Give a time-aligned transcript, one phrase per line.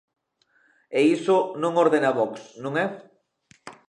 [0.97, 2.31] E iso non o ordena Vox,
[2.63, 2.85] non é?